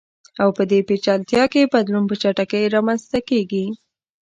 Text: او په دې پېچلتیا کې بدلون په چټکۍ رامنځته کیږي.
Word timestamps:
او 0.41 0.49
په 0.57 0.63
دې 0.69 0.79
پېچلتیا 0.87 1.43
کې 1.53 1.71
بدلون 1.73 2.03
په 2.07 2.15
چټکۍ 2.21 2.63
رامنځته 2.75 3.19
کیږي. 3.29 3.65